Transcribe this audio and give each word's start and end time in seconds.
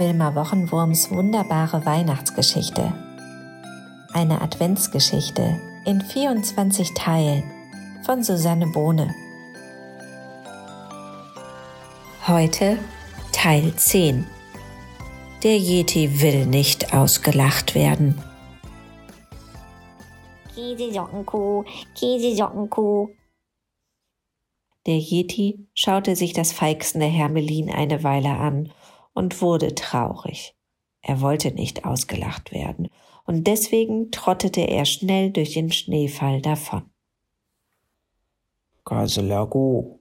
Wilma 0.00 0.34
Wochenwurms 0.34 1.10
wunderbare 1.10 1.84
Weihnachtsgeschichte. 1.84 2.94
Eine 4.14 4.40
Adventsgeschichte 4.40 5.60
in 5.84 6.00
24 6.00 6.94
Teilen 6.94 7.42
von 8.06 8.22
Susanne 8.22 8.66
Bohne. 8.68 9.14
Heute 12.26 12.78
Teil 13.30 13.74
10. 13.76 14.26
Der 15.42 15.58
Yeti 15.58 16.22
will 16.22 16.46
nicht 16.46 16.94
ausgelacht 16.94 17.74
werden. 17.74 18.18
Käsesockenkuh, 20.54 21.64
Käsesockenkuh. 21.94 23.10
Der 24.86 24.96
Yeti 24.96 25.66
schaute 25.74 26.16
sich 26.16 26.32
das 26.32 26.52
feixende 26.52 27.04
Hermelin 27.04 27.70
eine 27.70 28.02
Weile 28.02 28.30
an 28.30 28.72
und 29.12 29.40
wurde 29.42 29.74
traurig. 29.74 30.54
Er 31.02 31.20
wollte 31.20 31.52
nicht 31.52 31.84
ausgelacht 31.84 32.52
werden, 32.52 32.88
und 33.24 33.46
deswegen 33.46 34.10
trottete 34.10 34.62
er 34.62 34.84
schnell 34.84 35.30
durch 35.30 35.54
den 35.54 35.70
Schneefall 35.70 36.42
davon. 36.42 36.90
Kaselagu, 38.84 40.00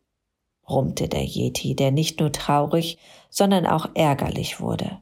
brummte 0.64 1.08
der 1.08 1.24
Yeti, 1.24 1.76
der 1.76 1.92
nicht 1.92 2.20
nur 2.20 2.32
traurig, 2.32 2.98
sondern 3.30 3.66
auch 3.66 3.90
ärgerlich 3.94 4.60
wurde. 4.60 5.02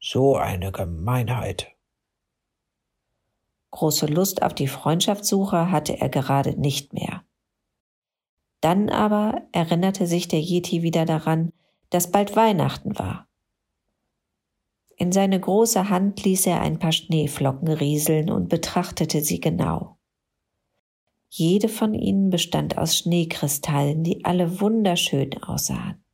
So 0.00 0.36
eine 0.36 0.72
Gemeinheit. 0.72 1.68
Große 3.70 4.06
Lust 4.06 4.42
auf 4.42 4.54
die 4.54 4.68
Freundschaftssuche 4.68 5.70
hatte 5.70 6.00
er 6.00 6.08
gerade 6.08 6.58
nicht 6.60 6.92
mehr. 6.92 7.22
Dann 8.60 8.90
aber 8.90 9.42
erinnerte 9.52 10.06
sich 10.06 10.28
der 10.28 10.40
Yeti 10.40 10.82
wieder 10.82 11.04
daran, 11.04 11.52
dass 11.90 12.10
bald 12.10 12.36
Weihnachten 12.36 12.98
war. 12.98 13.28
In 14.96 15.12
seine 15.12 15.40
große 15.40 15.88
Hand 15.88 16.24
ließ 16.24 16.46
er 16.46 16.60
ein 16.60 16.78
paar 16.78 16.92
Schneeflocken 16.92 17.68
rieseln 17.68 18.30
und 18.30 18.48
betrachtete 18.48 19.22
sie 19.22 19.40
genau. 19.40 19.96
Jede 21.28 21.68
von 21.68 21.94
ihnen 21.94 22.28
bestand 22.28 22.76
aus 22.76 22.98
Schneekristallen, 22.98 24.02
die 24.02 24.24
alle 24.24 24.60
wunderschön 24.60 25.42
aussahen, 25.42 26.04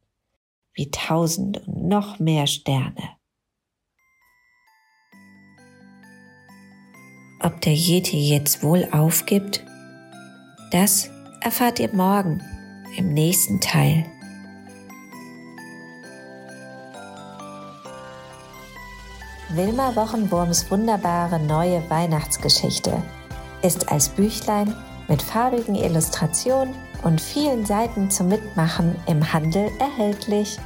wie 0.75 0.91
tausend 0.91 1.67
und 1.67 1.89
noch 1.89 2.19
mehr 2.19 2.47
Sterne. 2.47 3.17
Ob 7.41 7.61
der 7.63 7.75
Yeti 7.75 8.29
jetzt 8.29 8.63
wohl 8.63 8.89
aufgibt? 8.93 9.65
Das 10.71 11.11
erfahrt 11.41 11.81
ihr 11.81 11.93
morgen 11.95 12.43
im 12.97 13.13
nächsten 13.15 13.61
Teil. 13.61 14.05
Wilma 19.51 19.95
Wochenwurms 19.95 20.69
wunderbare 20.73 21.39
neue 21.39 21.81
Weihnachtsgeschichte 21.89 23.01
ist 23.63 23.93
als 23.93 24.09
Büchlein 24.09 24.75
mit 25.07 25.23
farbigen 25.23 25.77
Illustrationen 25.77 26.75
und 27.05 27.21
vielen 27.21 27.65
Seiten 27.65 28.11
zum 28.11 28.27
Mitmachen 28.27 28.97
im 29.07 29.33
Handel 29.33 29.71
erhältlich. 29.79 30.59